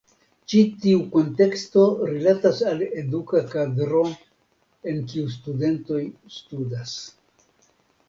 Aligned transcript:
Ĉi 0.51 0.61
tiu 0.85 1.01
kunteksto 1.15 1.83
rilatas 2.13 2.63
al 2.73 2.81
eduka 3.03 3.43
kadro 3.53 4.03
en 4.95 5.07
kiu 5.15 5.31
studentoj 5.39 6.03
studas. 6.41 7.01